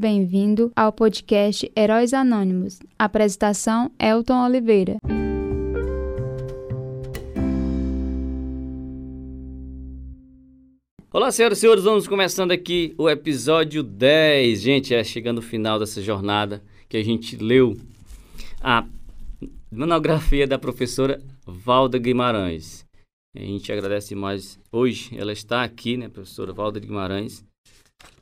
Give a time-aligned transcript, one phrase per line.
[0.00, 2.78] Bem-vindo ao podcast Heróis Anônimos.
[2.98, 4.96] Apresentação: Elton Oliveira.
[11.12, 14.62] Olá, senhoras e senhores, vamos começando aqui o episódio 10.
[14.62, 17.76] Gente, é chegando o final dessa jornada que a gente leu
[18.62, 18.86] a
[19.70, 22.86] monografia da professora Valda Guimarães.
[23.36, 24.58] A gente agradece mais.
[24.72, 27.44] Hoje ela está aqui, né, professora Valda Guimarães.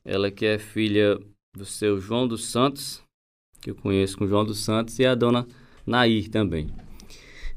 [0.05, 1.17] Ela que é filha
[1.59, 3.02] do seu João dos Santos,
[3.61, 5.46] que eu conheço com João dos Santos, e a dona
[5.85, 6.68] Nair também.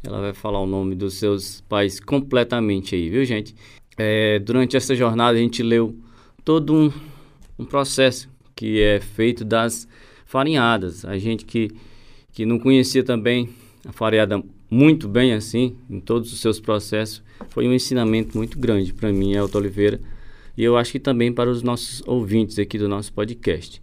[0.03, 3.55] Ela vai falar o nome dos seus pais completamente aí, viu, gente?
[3.97, 5.95] É, durante essa jornada a gente leu
[6.43, 6.91] todo um,
[7.59, 9.87] um processo que é feito das
[10.25, 11.05] farinhadas.
[11.05, 11.69] A gente que,
[12.31, 13.49] que não conhecia também
[13.85, 18.93] a farinhada muito bem assim, em todos os seus processos, foi um ensinamento muito grande
[18.93, 19.99] para mim, Elton Oliveira,
[20.57, 23.81] e eu acho que também para os nossos ouvintes aqui do nosso podcast.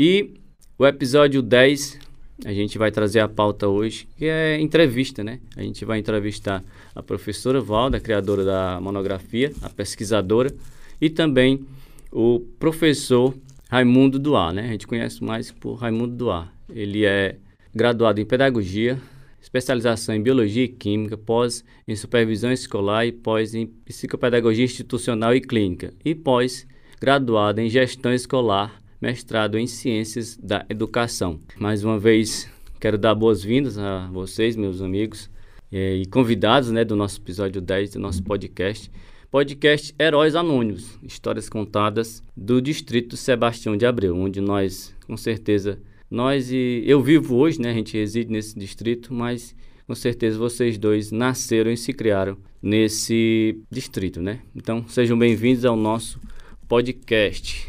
[0.00, 0.34] E
[0.78, 1.98] o episódio 10,
[2.44, 5.40] a gente vai trazer a pauta hoje, que é entrevista, né?
[5.56, 6.62] A gente vai entrevistar
[6.94, 10.54] a professora Valda, criadora da monografia, a pesquisadora,
[11.00, 11.66] e também
[12.12, 13.34] o professor
[13.68, 14.68] Raimundo Duar, né?
[14.68, 16.54] A gente conhece mais por Raimundo Duar.
[16.72, 17.34] Ele é
[17.74, 19.00] graduado em pedagogia,
[19.42, 25.40] especialização em biologia e química, pós em supervisão escolar e pós em psicopedagogia institucional e
[25.40, 26.68] clínica, e pós
[27.00, 31.40] graduado em gestão escolar mestrado em Ciências da Educação.
[31.56, 35.30] Mais uma vez, quero dar boas-vindas a vocês, meus amigos,
[35.70, 38.90] eh, e convidados né, do nosso episódio 10 do nosso podcast.
[39.30, 45.78] Podcast Heróis Anônimos, histórias contadas do distrito Sebastião de Abreu, onde nós, com certeza,
[46.10, 47.70] nós e eu vivo hoje, né?
[47.70, 49.54] A gente reside nesse distrito, mas
[49.86, 54.40] com certeza vocês dois nasceram e se criaram nesse distrito, né?
[54.56, 56.18] Então, sejam bem-vindos ao nosso
[56.66, 57.67] podcast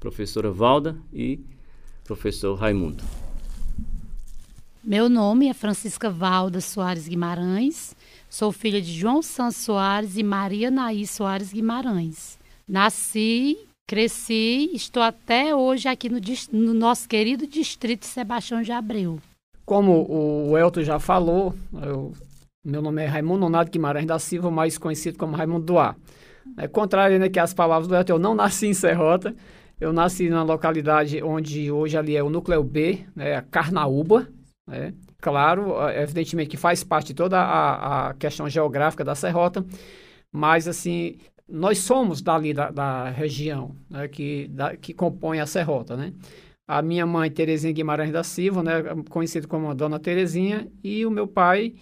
[0.00, 1.38] professora Valda e
[2.04, 3.04] professor Raimundo.
[4.82, 7.94] Meu nome é Francisca Valda Soares Guimarães,
[8.30, 12.38] sou filha de João Santos Soares e Maria Naí Soares Guimarães.
[12.66, 16.18] Nasci, cresci, estou até hoje aqui no,
[16.52, 19.20] no nosso querido distrito de Sebastião de Abreu.
[19.66, 22.14] Como o Elton já falou, eu,
[22.64, 25.94] meu nome é Raimundo Nonato Guimarães da Silva, mais conhecido como Raimundo Duá.
[26.56, 29.36] É contrário né, que as palavras do Elton, eu não nasci em Serrota,
[29.80, 34.28] eu nasci na localidade onde hoje ali é o núcleo B, né, a Carnaúba,
[34.68, 34.92] né?
[35.20, 39.64] Claro, evidentemente que faz parte de toda a, a questão geográfica da Serrota,
[40.32, 45.96] mas assim, nós somos dali da, da região né, que, da, que compõe a Serrota,
[45.96, 46.12] né?
[46.68, 48.72] A minha mãe, Terezinha Guimarães da Silva, né,
[49.10, 51.74] conhecido como Dona Terezinha, e o meu pai,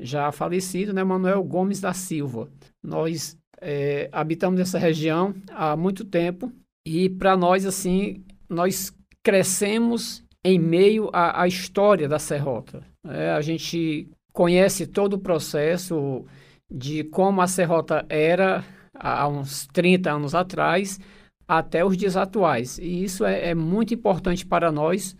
[0.00, 2.48] já falecido, né, Manuel Gomes da Silva.
[2.80, 6.52] Nós é, habitamos nessa região há muito tempo,
[6.88, 8.90] e para nós, assim, nós
[9.22, 12.82] crescemos em meio à, à história da Serrota.
[13.06, 16.24] É, a gente conhece todo o processo
[16.70, 20.98] de como a Serrota era há uns 30 anos atrás
[21.46, 22.78] até os dias atuais.
[22.78, 25.14] E isso é, é muito importante para nós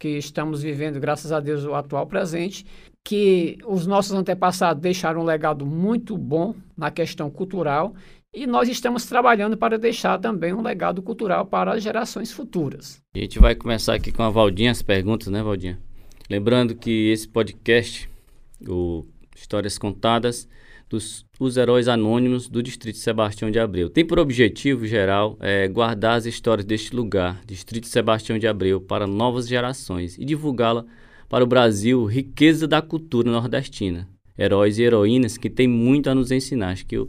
[0.00, 2.64] que estamos vivendo, graças a Deus, o atual presente,
[3.06, 7.94] que os nossos antepassados deixaram um legado muito bom na questão cultural
[8.32, 13.02] e nós estamos trabalhando para deixar também um legado cultural para as gerações futuras.
[13.14, 15.78] A gente vai começar aqui com a Valdinha, as perguntas, né, Valdinha?
[16.28, 18.08] Lembrando que esse podcast,
[18.68, 19.04] o
[19.34, 20.48] Histórias Contadas,
[20.88, 23.88] dos os heróis anônimos do Distrito Sebastião de Abreu.
[23.88, 29.06] Tem por objetivo geral é, guardar as histórias deste lugar, Distrito Sebastião de Abreu, para
[29.06, 30.84] novas gerações e divulgá-la
[31.30, 34.06] para o Brasil, riqueza da cultura nordestina.
[34.38, 36.72] Heróis e heroínas que têm muito a nos ensinar.
[36.72, 37.06] Acho que o,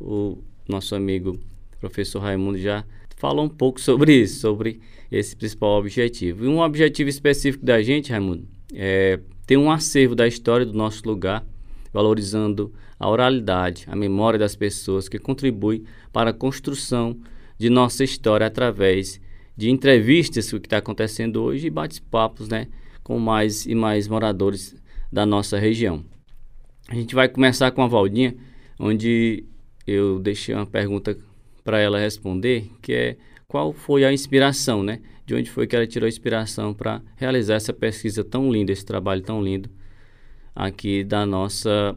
[0.00, 0.38] o
[0.70, 1.38] nosso amigo
[1.80, 2.84] professor Raimundo já
[3.16, 4.80] falou um pouco sobre isso, sobre
[5.10, 6.44] esse principal objetivo.
[6.44, 11.06] E um objetivo específico da gente, Raimundo, é ter um acervo da história do nosso
[11.06, 11.44] lugar,
[11.92, 17.16] valorizando a oralidade, a memória das pessoas que contribuem para a construção
[17.56, 19.20] de nossa história através
[19.56, 22.68] de entrevistas, o que está acontecendo hoje, e bate-papos né,
[23.02, 24.76] com mais e mais moradores
[25.10, 26.04] da nossa região.
[26.88, 28.36] A gente vai começar com a Valdinha,
[28.78, 29.44] onde
[29.90, 31.16] eu deixei uma pergunta
[31.64, 35.00] para ela responder, que é qual foi a inspiração, né?
[35.26, 38.84] De onde foi que ela tirou a inspiração para realizar essa pesquisa tão linda, esse
[38.84, 39.70] trabalho tão lindo
[40.54, 41.96] aqui da nossa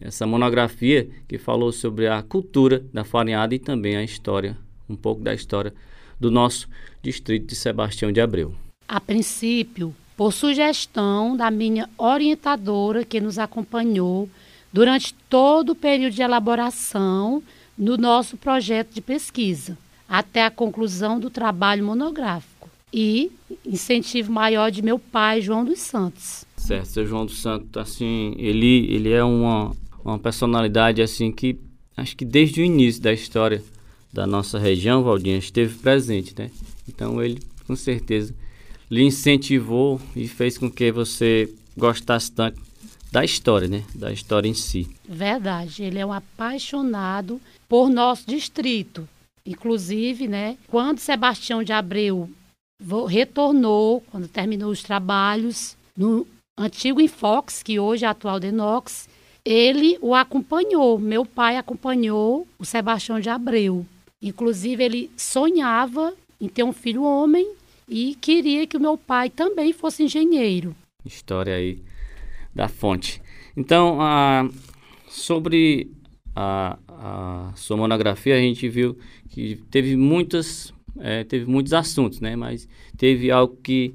[0.00, 4.56] essa monografia que falou sobre a cultura da farinhada e também a história,
[4.88, 5.74] um pouco da história
[6.20, 6.68] do nosso
[7.02, 8.54] distrito de Sebastião de Abreu.
[8.86, 14.28] A princípio, por sugestão da minha orientadora que nos acompanhou
[14.72, 17.42] durante todo o período de elaboração
[17.76, 19.78] no nosso projeto de pesquisa,
[20.08, 22.68] até a conclusão do trabalho monográfico.
[22.90, 23.30] e
[23.66, 26.46] incentivo maior de meu pai, João dos Santos.
[26.56, 31.58] Certo, seu João dos Santos, assim, ele, ele é uma, uma personalidade, assim, que
[31.94, 33.62] acho que desde o início da história
[34.10, 36.50] da nossa região, Valdinha, esteve presente, né?
[36.88, 38.34] Então ele, com certeza,
[38.90, 42.58] lhe incentivou e fez com que você gostasse tanto
[43.10, 43.84] da história, né?
[43.94, 44.88] Da história em si.
[45.08, 49.08] Verdade, ele é um apaixonado por nosso distrito.
[49.44, 52.28] Inclusive, né, quando Sebastião de Abreu
[53.08, 56.26] retornou, quando terminou os trabalhos no
[56.56, 59.08] antigo Infox, que hoje é atual Denox,
[59.44, 60.98] ele o acompanhou.
[60.98, 63.86] Meu pai acompanhou o Sebastião de Abreu.
[64.20, 67.54] Inclusive, ele sonhava em ter um filho homem
[67.88, 70.76] e queria que o meu pai também fosse engenheiro.
[71.04, 71.78] História aí
[72.58, 73.22] da fonte.
[73.56, 74.48] Então, a,
[75.08, 75.92] sobre
[76.34, 82.34] a, a sua monografia, a gente viu que teve muitas é, teve muitos assuntos, né?
[82.34, 83.94] Mas teve algo que,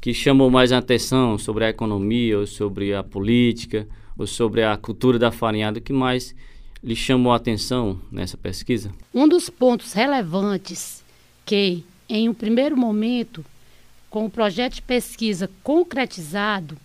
[0.00, 4.76] que chamou mais a atenção sobre a economia, ou sobre a política, ou sobre a
[4.76, 6.32] cultura da farinhada, que mais
[6.84, 8.92] lhe chamou a atenção nessa pesquisa?
[9.12, 11.02] Um dos pontos relevantes
[11.44, 13.44] que, em um primeiro momento,
[14.08, 16.78] com o projeto de pesquisa concretizado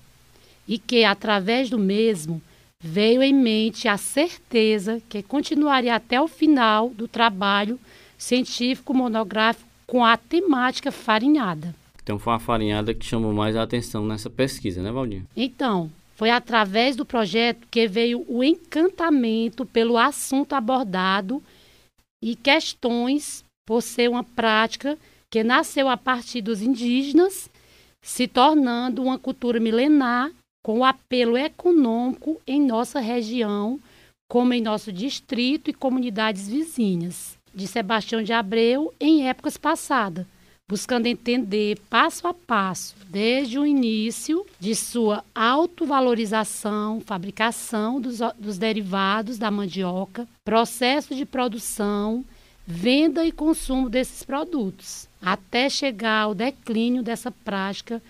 [0.68, 2.42] e que, através do mesmo,
[2.82, 7.80] veio em mente a certeza que continuaria até o final do trabalho
[8.18, 11.76] científico monográfico com a temática farinhada.
[12.02, 15.24] Então foi uma farinhada que chamou mais a atenção nessa pesquisa, né, Valdir?
[15.36, 21.42] Então, foi através do projeto que veio o encantamento pelo assunto abordado
[22.24, 24.98] e questões por ser uma prática
[25.32, 27.50] que nasceu a partir dos indígenas,
[28.02, 30.32] se tornando uma cultura milenar
[30.64, 33.80] com o apelo econômico em nossa região,
[34.30, 40.26] como em nosso distrito e comunidades vizinhas de Sebastião de Abreu em épocas passadas,
[40.70, 49.38] buscando entender passo a passo, desde o início de sua autovalorização, fabricação dos, dos derivados
[49.38, 52.24] da mandioca, processo de produção,
[52.66, 58.02] venda e consumo desses produtos, até chegar ao declínio dessa prática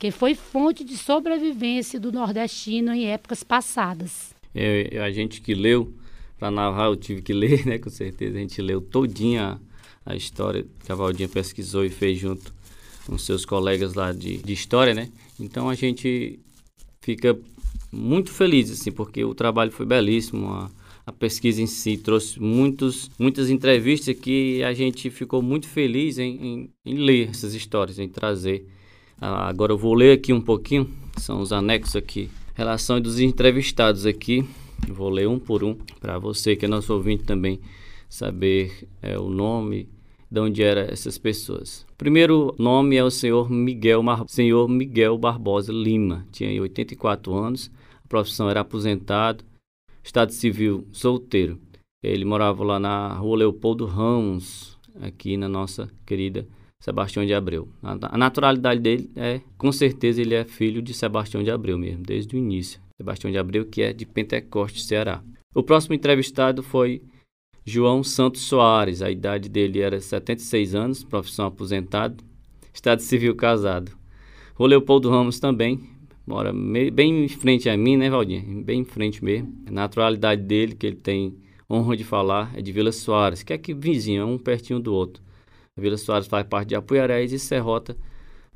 [0.00, 4.34] que foi fonte de sobrevivência do nordestino em épocas passadas.
[4.54, 5.92] É, a gente que leu
[6.38, 7.78] para narrar eu tive que ler, né?
[7.78, 9.60] Com certeza a gente leu todinha
[10.06, 12.52] a, a história que a Valdinha pesquisou e fez junto
[13.06, 15.10] com seus colegas lá de, de história, né?
[15.38, 16.40] Então a gente
[17.02, 17.38] fica
[17.92, 20.70] muito feliz, assim, porque o trabalho foi belíssimo, a,
[21.04, 26.36] a pesquisa em si trouxe muitos, muitas entrevistas que a gente ficou muito feliz em,
[26.42, 28.66] em, em ler essas histórias, em trazer.
[29.20, 34.06] Ah, agora eu vou ler aqui um pouquinho, são os anexos aqui, relação dos entrevistados
[34.06, 34.46] aqui,
[34.88, 37.60] Vou ler um por um para você que é nosso ouvinte também
[38.08, 39.88] saber é, o nome
[40.30, 41.86] de onde eram essas pessoas.
[41.98, 44.24] Primeiro nome é o senhor Miguel, Mar...
[44.28, 47.70] senhor Miguel Barbosa Lima, tinha 84 anos,
[48.04, 49.44] a profissão era aposentado,
[50.02, 51.58] estado civil solteiro.
[52.02, 56.46] Ele morava lá na rua Leopoldo Ramos, aqui na nossa querida
[56.80, 57.68] Sebastião de Abreu.
[57.82, 62.34] A naturalidade dele é, com certeza, ele é filho de Sebastião de Abreu mesmo, desde
[62.34, 62.80] o início.
[62.96, 65.22] Sebastião de Abreu, que é de Pentecoste, Ceará.
[65.54, 67.02] O próximo entrevistado foi
[67.66, 69.02] João Santos Soares.
[69.02, 72.24] A idade dele era 76 anos, profissão aposentado,
[72.72, 73.92] estado civil casado.
[74.58, 75.80] O Leopoldo Ramos também,
[76.26, 78.42] mora bem em frente a mim, né, Valdinha?
[78.62, 79.52] Bem em frente mesmo.
[79.66, 81.36] A naturalidade dele, que ele tem
[81.70, 84.94] honra de falar, é de Vila Soares, que é aqui vizinho, é um pertinho do
[84.94, 85.22] outro.
[85.80, 87.96] Vila Soares faz parte de Apuiarés e Serrota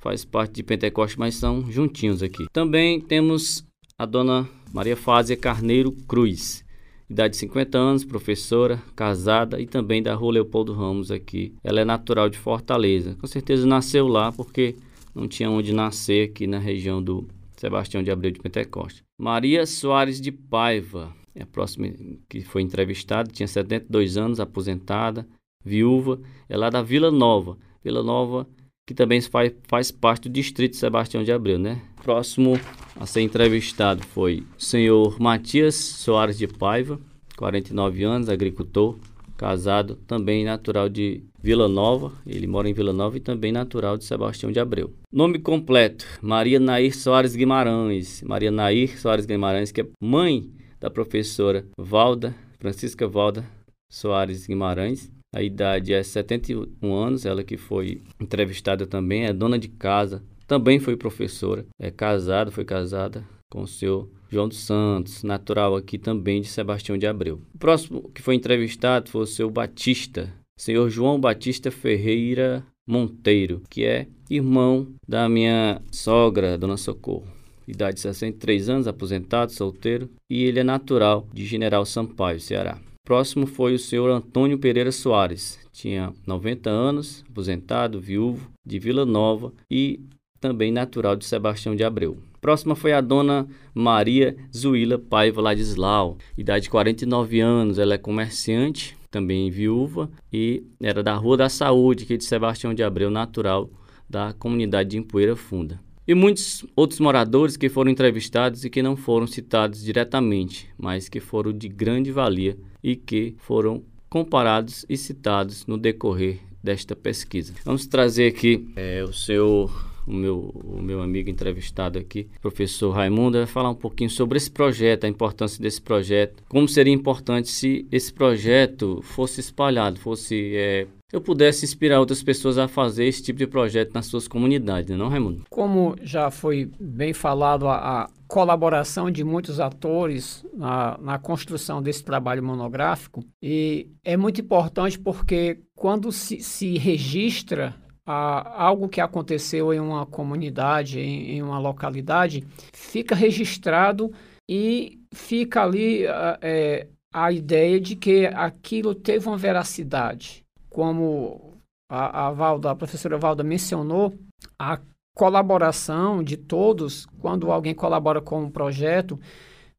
[0.04, 2.44] faz parte de Pentecoste, mas são juntinhos aqui.
[2.52, 3.64] Também temos
[3.98, 6.62] a dona Maria Fázia Carneiro Cruz,
[7.08, 11.54] idade de 50 anos, professora, casada e também da rua Leopoldo Ramos aqui.
[11.64, 13.16] Ela é natural de Fortaleza.
[13.18, 14.76] Com certeza nasceu lá porque
[15.14, 17.26] não tinha onde nascer aqui na região do
[17.56, 19.02] Sebastião de Abreu de Pentecoste.
[19.18, 21.88] Maria Soares de Paiva, é a próxima
[22.28, 25.26] que foi entrevistada, tinha 72 anos, aposentada,
[25.64, 27.56] viúva, é lá da Vila Nova.
[27.82, 28.46] Vila Nova
[28.86, 31.80] que também faz, faz parte do distrito Sebastião de Abreu, né?
[32.02, 32.58] Próximo
[32.96, 37.00] a ser entrevistado foi o senhor Matias Soares de Paiva,
[37.36, 38.96] 49 anos, agricultor,
[39.36, 44.04] casado, também natural de Vila Nova, ele mora em Vila Nova e também natural de
[44.04, 44.92] Sebastião de Abreu.
[45.12, 48.22] Nome completo: Maria Nair Soares Guimarães.
[48.22, 53.44] Maria Nair Soares Guimarães, que é mãe da professora Valda, Francisca Valda
[53.90, 59.66] Soares Guimarães, a idade é 71 anos, ela que foi entrevistada também, é dona de
[59.66, 65.74] casa, também foi professora, é casada, foi casada com o senhor João dos Santos, natural
[65.74, 67.40] aqui também de Sebastião de Abreu.
[67.52, 73.84] O próximo que foi entrevistado foi o seu Batista, senhor João Batista Ferreira Monteiro, que
[73.84, 77.26] é irmão da minha sogra, Dona Socorro.
[77.66, 82.78] Idade de 63 anos, aposentado, solteiro, e ele é natural de General Sampaio, Ceará.
[83.04, 89.52] Próximo foi o senhor Antônio Pereira Soares, tinha 90 anos, aposentado, viúvo, de Vila Nova
[89.70, 90.00] e
[90.40, 92.16] também natural de Sebastião de Abreu.
[92.40, 98.96] Próxima foi a dona Maria Zuila Paiva Ladislau, idade de 49 anos, ela é comerciante,
[99.10, 103.68] também viúva e era da Rua da Saúde, que é de Sebastião de Abreu, natural
[104.08, 105.78] da comunidade de Empoeira Funda.
[106.06, 111.18] E muitos outros moradores que foram entrevistados e que não foram citados diretamente, mas que
[111.18, 117.54] foram de grande valia e que foram comparados e citados no decorrer desta pesquisa.
[117.64, 123.38] Vamos trazer aqui é, o senhor o meu, o meu amigo entrevistado aqui, professor Raimundo,
[123.38, 127.86] vai falar um pouquinho sobre esse projeto, a importância desse projeto, como seria importante se
[127.90, 133.38] esse projeto fosse espalhado, fosse é, eu pudesse inspirar outras pessoas a fazer esse tipo
[133.38, 135.44] de projeto nas suas comunidades, não, Raimundo?
[135.48, 142.02] Como já foi bem falado, a, a colaboração de muitos atores na, na, construção desse
[142.02, 149.72] trabalho monográfico e é muito importante porque quando se, se registra a, algo que aconteceu
[149.72, 154.12] em uma comunidade, em, em uma localidade, fica registrado
[154.48, 156.04] e fica ali
[156.40, 160.44] é, a ideia de que aquilo teve uma veracidade.
[160.68, 161.54] Como
[161.88, 164.12] a, a, Valda, a professora Valda mencionou,
[164.58, 164.80] a
[165.14, 169.18] colaboração de todos, quando alguém colabora com um projeto,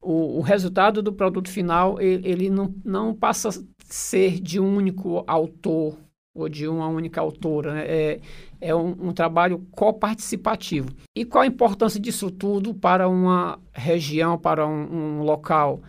[0.00, 3.52] o, o resultado do produto final ele, ele não, não passa a
[3.84, 5.98] ser de um único autor
[6.36, 7.74] ou de uma única autora.
[7.74, 7.84] Né?
[7.86, 8.20] É,
[8.60, 10.88] é um, um trabalho coparticipativo.
[11.14, 15.80] E qual a importância disso tudo para uma região, para um, um local?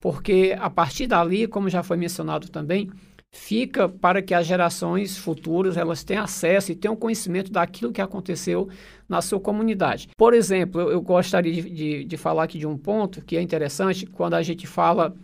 [0.00, 2.90] Porque a partir dali, como já foi mencionado também,
[3.34, 8.68] fica para que as gerações futuras elas tenham acesso e tenham conhecimento daquilo que aconteceu
[9.08, 10.08] na sua comunidade.
[10.16, 13.42] Por exemplo, eu, eu gostaria de, de, de, falar aqui de um ponto que é
[13.42, 15.14] interessante quando a gente fala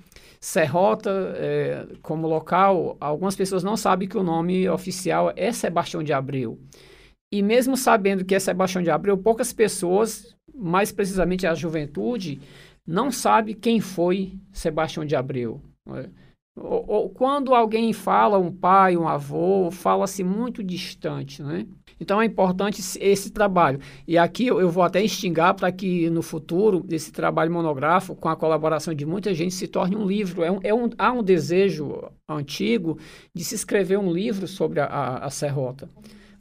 [0.43, 6.13] Serrota é, como local, algumas pessoas não sabem que o nome oficial é Sebastião de
[6.13, 6.59] Abreu.
[7.33, 12.41] E mesmo sabendo que é Sebastião de Abreu, poucas pessoas, mais precisamente a juventude,
[12.87, 15.61] não sabe quem foi Sebastião de Abreu.
[15.89, 16.09] É?
[16.57, 21.67] Ou, ou, quando alguém fala um pai, um avô, fala-se muito distante, né?
[22.01, 23.79] Então é importante esse trabalho.
[24.09, 28.37] E aqui eu, vou até instigar para que no futuro esse trabalho monográfico, com a
[28.37, 30.43] colaboração de muita gente, se torne um livro.
[30.43, 32.99] É um, é um, há um desejo antigo
[33.35, 35.89] de se escrever um livro sobre a, a, a Serrota.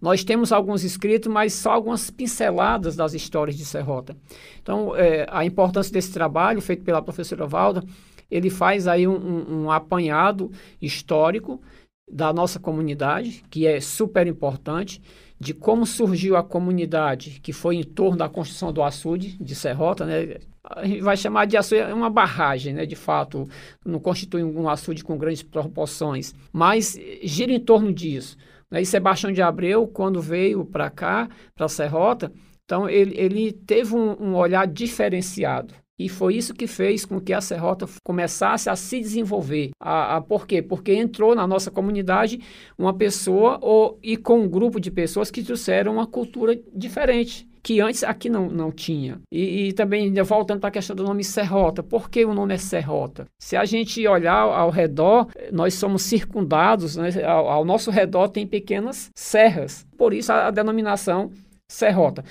[0.01, 4.15] Nós temos alguns escritos, mas só algumas pinceladas das histórias de Serrota.
[4.61, 7.83] Então, é, a importância desse trabalho, feito pela professora Valda,
[8.31, 10.51] ele faz aí um, um, um apanhado
[10.81, 11.61] histórico
[12.09, 15.01] da nossa comunidade, que é super importante,
[15.39, 20.05] de como surgiu a comunidade que foi em torno da construção do açude de Serrota,
[20.05, 20.37] né?
[20.63, 22.85] A gente vai chamar de açude, é uma barragem, né?
[22.85, 23.47] De fato,
[23.85, 28.37] não constitui um açude com grandes proporções, mas gira em torno disso.
[28.69, 28.81] Né?
[28.81, 32.31] E Sebastião de Abreu, quando veio para cá, para Serrota,
[32.65, 35.73] então ele, ele teve um, um olhar diferenciado.
[35.99, 39.71] E foi isso que fez com que a Serrota começasse a se desenvolver.
[39.79, 40.61] A, a, por quê?
[40.61, 42.39] Porque entrou na nossa comunidade
[42.77, 47.81] uma pessoa ou, e com um grupo de pessoas que trouxeram uma cultura diferente que
[47.81, 49.19] antes aqui não, não tinha.
[49.31, 52.57] E, e também, voltando para a questão do nome Serrota, por que o nome é
[52.57, 53.25] Serrota?
[53.37, 57.09] Se a gente olhar ao redor, nós somos circundados, né?
[57.23, 61.31] ao, ao nosso redor tem pequenas serras, por isso a, a denominação
[61.67, 62.23] Serrota.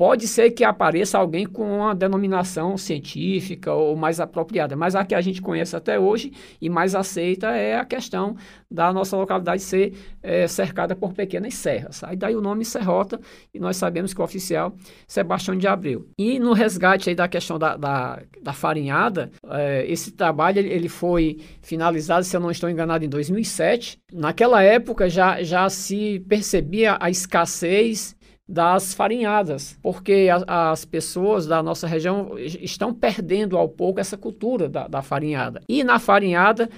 [0.00, 5.14] Pode ser que apareça alguém com uma denominação científica ou mais apropriada, mas a que
[5.14, 8.34] a gente conhece até hoje e mais aceita é a questão
[8.70, 9.92] da nossa localidade ser
[10.22, 12.02] é, cercada por pequenas serras.
[12.02, 13.20] Aí daí o nome Serrota,
[13.52, 14.74] e nós sabemos que o oficial
[15.06, 16.08] Sebastião de Abreu.
[16.16, 21.40] E no resgate aí da questão da, da, da farinhada, é, esse trabalho ele foi
[21.60, 24.00] finalizado, se eu não estou enganado, em 2007.
[24.10, 28.18] Naquela época já, já se percebia a escassez
[28.50, 34.68] das farinhadas, porque a, as pessoas da nossa região estão perdendo ao pouco essa cultura
[34.68, 35.62] da, da farinhada.
[35.68, 36.68] E na farinhada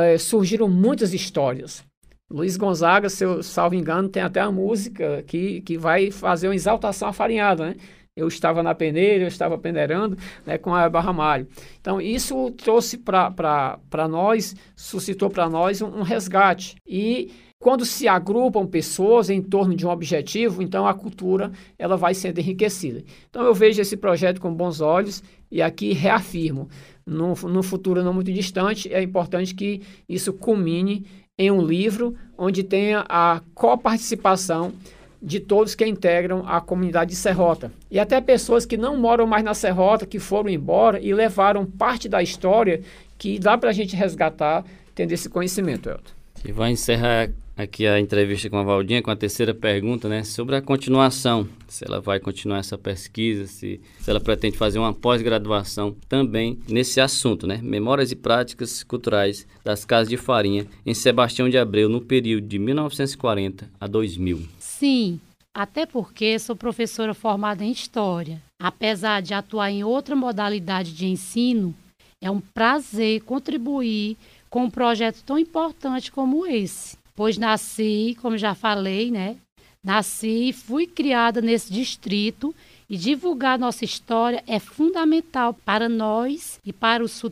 [0.00, 1.84] é, surgiram muitas histórias.
[2.30, 6.54] Luiz Gonzaga, se eu salvo engano, tem até a música que, que vai fazer uma
[6.54, 7.76] exaltação à farinhada, né?
[8.16, 11.46] Eu estava na peneira, eu estava peneirando né, com a Barra Malho.
[11.80, 16.76] Então, isso trouxe para nós, suscitou para nós um, um resgate.
[16.86, 22.14] E quando se agrupam pessoas em torno de um objetivo, então a cultura ela vai
[22.14, 23.04] sendo enriquecida.
[23.28, 26.70] Então eu vejo esse projeto com bons olhos e aqui reafirmo,
[27.04, 31.04] no, no futuro não muito distante, é importante que isso culmine
[31.38, 34.72] em um livro onde tenha a coparticipação
[35.20, 37.70] de todos que integram a comunidade de Serrota.
[37.90, 42.08] E até pessoas que não moram mais na Serrota, que foram embora e levaram parte
[42.08, 42.80] da história
[43.18, 44.64] que dá para a gente resgatar
[44.94, 46.19] tendo esse conhecimento, Elton.
[46.44, 47.30] E vai encerrar
[47.62, 51.84] aqui a entrevista com a Valdinha com a terceira pergunta, né, sobre a continuação, se
[51.86, 57.46] ela vai continuar essa pesquisa, se, se ela pretende fazer uma pós-graduação também nesse assunto,
[57.46, 62.46] né, memórias e práticas culturais das casas de farinha em Sebastião de Abreu no período
[62.46, 64.48] de 1940 a 2000.
[64.58, 65.20] Sim,
[65.54, 68.40] até porque sou professora formada em História.
[68.58, 71.74] Apesar de atuar em outra modalidade de ensino,
[72.22, 74.16] é um prazer contribuir
[74.50, 79.36] com um projeto tão importante como esse pois nasci, como já falei, né?
[79.84, 82.54] Nasci e fui criada nesse distrito
[82.88, 87.22] e divulgar nossa história é fundamental para nós e para, os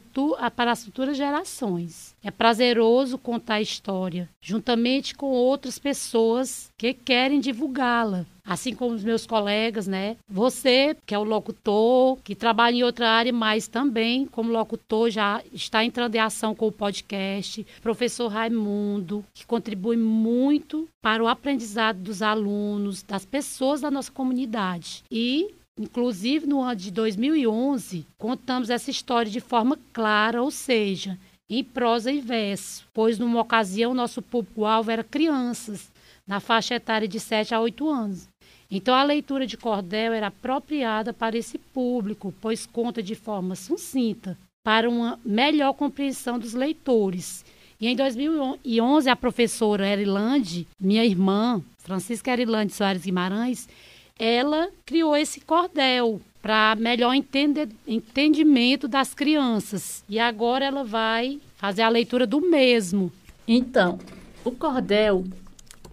[0.54, 2.14] para as futuras gerações.
[2.22, 8.26] É prazeroso contar a história, juntamente com outras pessoas que querem divulgá-la.
[8.44, 10.16] Assim como os meus colegas, né?
[10.26, 15.42] Você, que é o locutor, que trabalha em outra área, mas também, como locutor, já
[15.52, 17.66] está entrando em ação com o podcast.
[17.82, 25.04] Professor Raimundo, que contribui muito para o aprendizado dos alunos, das pessoas da nossa comunidade.
[25.10, 31.16] E Inclusive, no ano de 2011, contamos essa história de forma clara, ou seja,
[31.48, 35.90] em prosa e verso, pois numa ocasião nosso público-alvo era crianças,
[36.26, 38.28] na faixa etária de 7 a 8 anos.
[38.70, 44.36] Então a leitura de cordel era apropriada para esse público, pois conta de forma sucinta
[44.62, 47.44] para uma melhor compreensão dos leitores.
[47.80, 53.68] E em 2011 a professora Erilande, minha irmã, Francisca Erilande Soares Guimarães,
[54.18, 60.02] ela criou esse cordel para melhor entender, entendimento das crianças.
[60.08, 63.12] E agora ela vai fazer a leitura do mesmo.
[63.46, 63.98] Então,
[64.44, 65.24] o cordel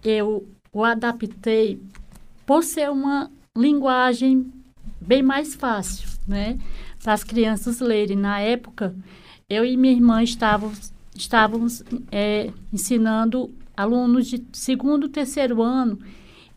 [0.02, 1.80] eu o adaptei
[2.44, 4.52] por ser uma linguagem
[5.00, 6.58] bem mais fácil, né?
[7.02, 8.16] Para as crianças lerem.
[8.16, 8.94] Na época,
[9.48, 15.98] eu e minha irmã estávamos, estávamos é, ensinando alunos de segundo, terceiro ano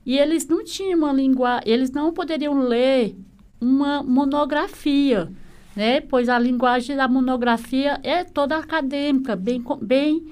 [0.06, 3.16] e eles não tinham uma linguagem, eles não poderiam ler
[3.60, 5.32] uma monografia,
[5.76, 6.02] né?
[6.02, 10.28] Pois a linguagem da monografia é toda acadêmica, bem, bem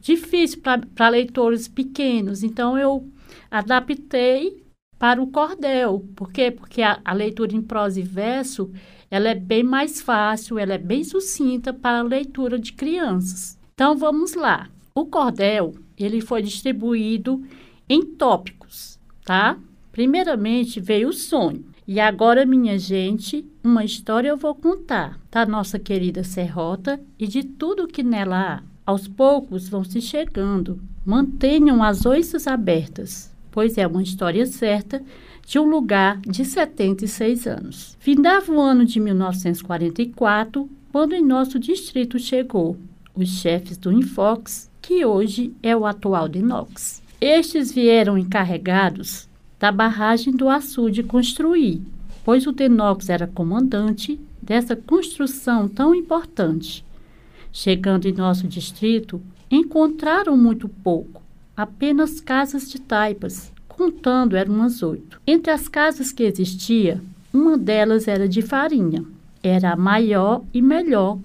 [0.00, 0.60] difícil
[0.94, 2.42] para leitores pequenos.
[2.42, 3.08] Então, eu
[3.50, 4.64] adaptei
[4.98, 6.04] para o cordel.
[6.14, 6.50] Por quê?
[6.50, 8.70] Porque a, a, leitura em prosa e verso,
[9.10, 13.58] ela é bem mais fácil, ela é bem sucinta para a leitura de crianças.
[13.74, 14.68] Então, vamos lá.
[14.94, 17.42] O cordel, ele foi distribuído
[17.88, 19.56] em tópicos tá?
[19.90, 21.64] Primeiramente veio o sonho.
[21.86, 27.42] E agora, minha gente, uma história eu vou contar da nossa querida Serrota e de
[27.44, 28.62] tudo que nela há.
[28.86, 30.80] Aos poucos vão se chegando.
[31.04, 35.02] Mantenham as oiças abertas, pois é uma história certa
[35.46, 37.96] de um lugar de 76 anos.
[38.00, 42.76] Findava o ano de 1944, quando em nosso distrito chegou
[43.14, 47.03] os chefes do Infox, que hoje é o atual Dinox.
[47.26, 49.26] Estes vieram encarregados
[49.58, 51.80] da barragem do açude construir,
[52.22, 56.84] pois o Denox era comandante dessa construção tão importante.
[57.50, 61.22] Chegando em nosso distrito, encontraram muito pouco,
[61.56, 65.18] apenas casas de taipas, contando eram umas oito.
[65.26, 67.00] Entre as casas que existia,
[67.32, 69.02] uma delas era de farinha,
[69.42, 71.18] era a maior e melhor,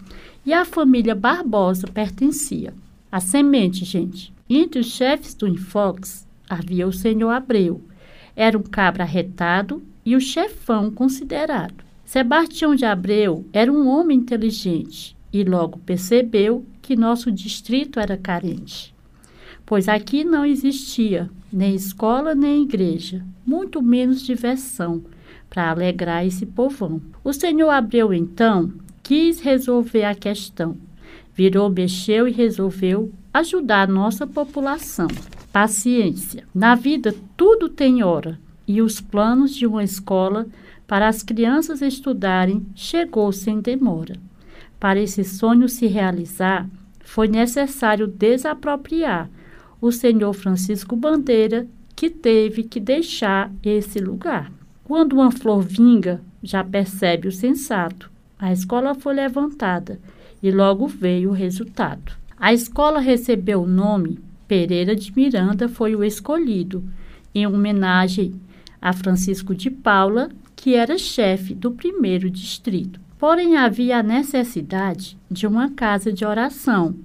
[0.45, 2.73] e a família Barbosa pertencia.
[3.11, 4.33] A semente, gente.
[4.49, 7.81] Entre os chefes do Infox havia o senhor Abreu.
[8.35, 11.83] Era um cabra arretado e o chefão considerado.
[12.05, 18.95] Sebastião de Abreu era um homem inteligente e logo percebeu que nosso distrito era carente,
[19.63, 25.03] pois aqui não existia nem escola nem igreja, muito menos diversão
[25.49, 26.99] para alegrar esse povão.
[27.23, 30.77] O senhor Abreu então quis resolver a questão.
[31.39, 35.07] Virou, mexeu e resolveu ajudar a nossa população.
[35.53, 36.43] Paciência.
[36.53, 40.47] Na vida, tudo tem hora, e os planos de uma escola
[40.85, 44.17] para as crianças estudarem chegou sem demora.
[44.81, 46.67] Para esse sonho se realizar,
[47.05, 49.29] foi necessário desapropriar
[49.79, 54.51] o senhor Francisco Bandeira, que teve que deixar esse lugar.
[54.83, 58.11] Quando uma flor vinga, já percebe o sensato.
[58.37, 60.01] A escola foi levantada
[60.41, 62.13] e logo veio o resultado.
[62.37, 66.83] A escola recebeu o nome Pereira de Miranda foi o escolhido,
[67.35, 68.33] em homenagem
[68.81, 72.99] a Francisco de Paula, que era chefe do primeiro distrito.
[73.19, 76.95] Porém, havia a necessidade de uma casa de oração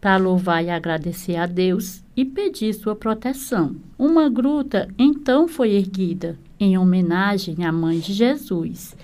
[0.00, 3.76] para louvar e agradecer a Deus e pedir sua proteção.
[3.98, 8.96] Uma gruta então foi erguida em homenagem à mãe de Jesus.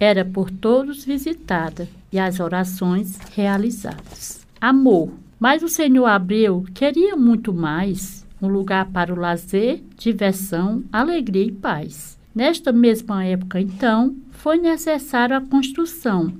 [0.00, 4.46] Era por todos visitada e as orações realizadas.
[4.60, 5.12] Amor.
[5.40, 11.52] Mas o Senhor Abreu queria muito mais um lugar para o lazer, diversão, alegria e
[11.52, 12.18] paz.
[12.34, 16.32] Nesta mesma época, então, foi necessária a construção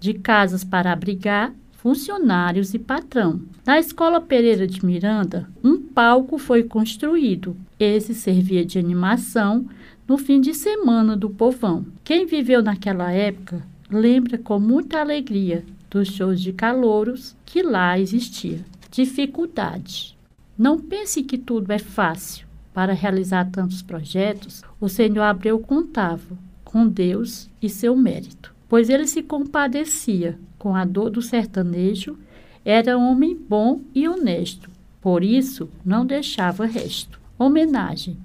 [0.00, 3.42] de casas para abrigar funcionários e patrão.
[3.66, 7.56] Na Escola Pereira de Miranda, um palco foi construído.
[7.78, 9.66] Esse servia de animação
[10.12, 11.86] no fim de semana do povão.
[12.04, 18.62] Quem viveu naquela época lembra com muita alegria dos shows de calouros que lá existia.
[18.90, 20.14] Dificuldade.
[20.58, 22.46] Não pense que tudo é fácil.
[22.74, 29.06] Para realizar tantos projetos, o Senhor Abreu contava com Deus e seu mérito, pois ele
[29.06, 32.18] se compadecia com a dor do sertanejo,
[32.62, 34.68] era homem bom e honesto,
[35.00, 37.18] por isso não deixava resto.
[37.38, 38.18] Homenagem.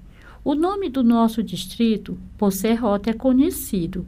[0.48, 4.06] O nome do nosso distrito, por Serrota, é conhecido,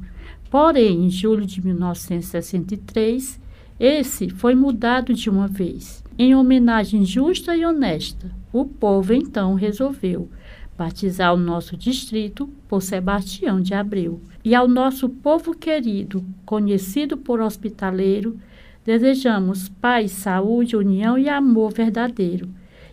[0.50, 3.42] porém, em julho de 1963,
[3.78, 6.02] esse foi mudado de uma vez.
[6.18, 10.30] Em homenagem justa e honesta, o povo então resolveu
[10.78, 14.22] batizar o nosso distrito por Sebastião de Abreu.
[14.42, 18.40] E ao nosso povo querido, conhecido por hospitaleiro,
[18.86, 22.48] desejamos paz, saúde, união e amor verdadeiro.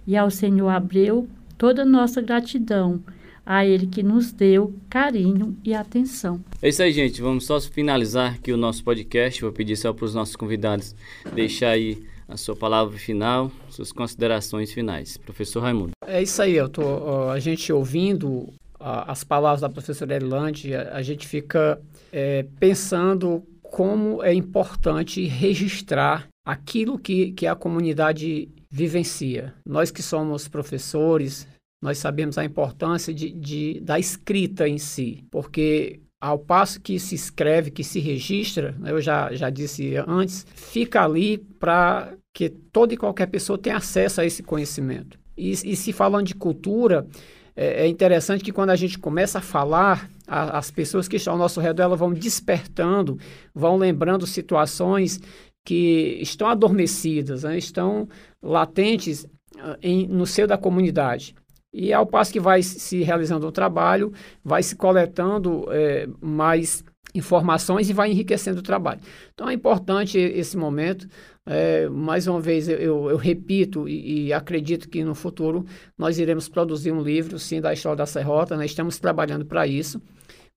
[0.04, 3.00] E ao Senhor Abreu, toda nossa gratidão
[3.46, 6.44] a Ele que nos deu carinho e atenção.
[6.60, 7.22] É isso aí, gente.
[7.22, 9.40] Vamos só finalizar aqui o nosso podcast.
[9.40, 10.96] Vou pedir só para os nossos convidados
[11.32, 15.16] deixar aí a sua palavra final, suas considerações finais.
[15.16, 15.92] Professor Raimundo.
[16.04, 20.96] É isso aí, eu tô, uh, a gente ouvindo as palavras da professora Erlande, a,
[20.96, 21.80] a gente fica
[22.12, 29.54] é, pensando como é importante registrar aquilo que, que a comunidade vivencia.
[29.64, 31.46] Nós que somos professores,
[31.86, 37.14] nós sabemos a importância de, de, da escrita em si, porque ao passo que se
[37.14, 42.92] escreve, que se registra, né, eu já, já disse antes, fica ali para que toda
[42.92, 45.16] e qualquer pessoa tenha acesso a esse conhecimento.
[45.38, 47.06] E, e se falando de cultura,
[47.54, 51.34] é, é, interessante que quando a gente começa a falar, a, as pessoas que estão
[51.34, 53.16] ao nosso redor elas vão despertando,
[53.54, 55.20] vão lembrando situações
[55.64, 58.08] que estão adormecidas, né, estão
[58.42, 59.22] latentes
[59.54, 61.32] uh, em, no seio da comunidade.
[61.72, 64.12] E ao passo que vai se realizando o trabalho,
[64.44, 69.00] vai se coletando é, mais informações e vai enriquecendo o trabalho.
[69.34, 71.08] Então é importante esse momento.
[71.44, 75.64] É, mais uma vez, eu, eu repito e, e, acredito que no futuro
[75.96, 78.56] nós iremos produzir um livro, sim, da história da Serrota.
[78.56, 78.66] Né?
[78.66, 80.02] Estamos trabalhando para isso,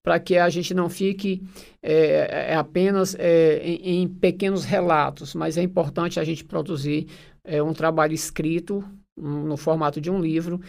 [0.04, 1.44] para que a gente não fique
[1.82, 7.08] é, é apenas é, em, em, pequenos relatos, mas é importante a gente produzir
[7.44, 8.84] é, um trabalho escrito
[9.16, 10.62] no formato de um livro,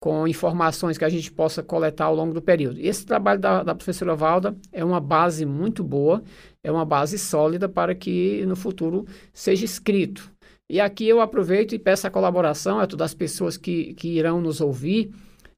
[0.00, 2.78] com informações que a gente possa coletar ao longo do período.
[2.80, 6.22] Esse trabalho da, da professora Valda é uma base muito boa,
[6.62, 10.30] é uma base sólida para que no futuro seja escrito.
[10.70, 14.40] E aqui eu aproveito e peço a colaboração a todas as pessoas que, que irão
[14.40, 15.10] nos ouvir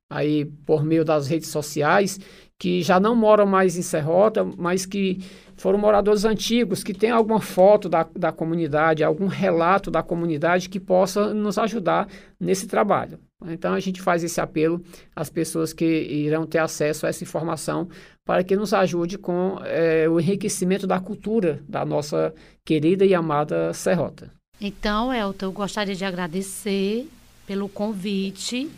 [0.09, 2.19] aí por meio das redes sociais,
[2.59, 5.19] que já não moram mais em Serrota, mas que
[5.57, 10.81] foram moradores antigos, que tem alguma foto da, da comunidade, algum relato da comunidade que
[10.81, 12.09] possa nos ajudar
[12.41, 13.19] nesse trabalho.
[13.47, 14.83] Então a gente faz esse apelo
[15.15, 17.89] às pessoas que irão ter acesso a essa informação
[18.25, 23.73] para que nos ajude com é, o enriquecimento da cultura da nossa querida e amada
[23.73, 24.31] Serrota.
[24.61, 27.09] Então, Elton, eu gostaria de agradecer
[27.47, 28.71] pelo convite.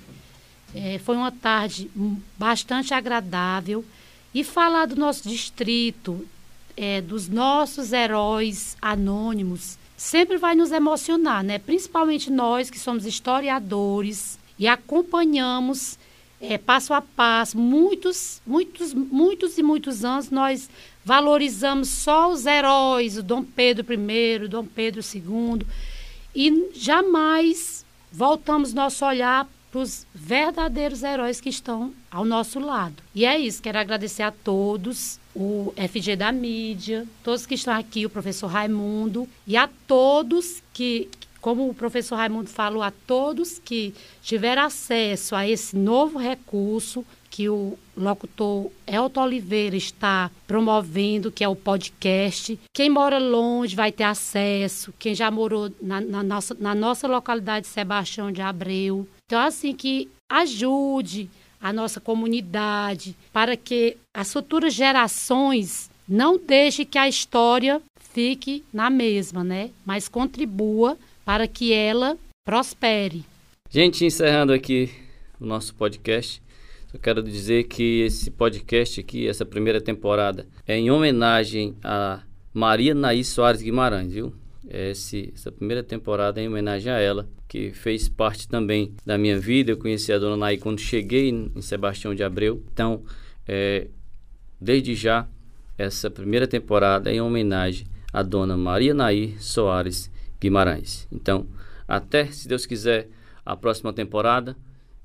[0.75, 1.91] É, foi uma tarde
[2.39, 3.85] bastante agradável
[4.33, 6.27] e falar do nosso distrito,
[6.77, 11.59] é, dos nossos heróis anônimos, sempre vai nos emocionar, né?
[11.59, 15.99] Principalmente nós que somos historiadores e acompanhamos
[16.43, 20.69] é, passo a passo, muitos, muitos, muitos e muitos anos nós
[21.05, 25.65] valorizamos só os heróis, o Dom Pedro I, Dom Pedro II,
[26.35, 33.03] e jamais voltamos nosso olhar para os verdadeiros heróis que estão ao nosso lado.
[33.15, 38.05] E é isso, quero agradecer a todos, o FG da mídia, todos que estão aqui,
[38.05, 41.09] o professor Raimundo, e a todos que
[41.43, 47.49] como o professor Raimundo falou, a todos que tiveram acesso a esse novo recurso que
[47.49, 52.61] o locutor Elton Oliveira está promovendo, que é o podcast.
[52.73, 57.67] Quem mora longe vai ter acesso, quem já morou na, na nossa, na nossa localidade
[57.67, 59.09] Sebastião de Abreu.
[59.27, 61.29] Então, assim, que ajude
[61.61, 67.81] a nossa comunidade para que as futuras gerações não deixem que a história
[68.13, 69.71] fique na mesma, né?
[69.85, 70.99] Mas contribua
[71.33, 73.25] para que ela prospere.
[73.71, 74.91] Gente, encerrando aqui
[75.41, 76.43] o nosso podcast,
[76.93, 82.21] eu quero dizer que esse podcast aqui, essa primeira temporada, é em homenagem a
[82.53, 84.35] Maria Naís Soares Guimarães, viu?
[84.69, 89.39] Esse, essa primeira temporada é em homenagem a ela, que fez parte também da minha
[89.39, 89.73] vida.
[89.73, 92.63] Eu conheci a dona Naí quando cheguei em Sebastião de Abreu.
[92.71, 93.05] Então,
[93.49, 93.87] é,
[94.61, 95.27] desde já,
[95.79, 100.12] essa primeira temporada é em homenagem à dona Maria Naí Soares
[100.43, 101.07] Guimarães.
[101.13, 101.47] Então,
[101.87, 103.09] até, se Deus quiser,
[103.47, 104.57] a próxima temporada.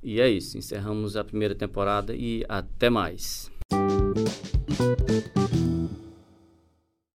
[0.02, 3.52] E é isso, encerramos a primeira temporada e até mais.